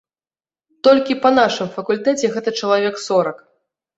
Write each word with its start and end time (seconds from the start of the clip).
Толькі 0.87 1.17
па 1.25 1.29
нашым 1.39 1.67
факультэце 1.75 2.31
гэта 2.37 2.49
чалавек 2.61 2.95
сорак. 3.05 3.37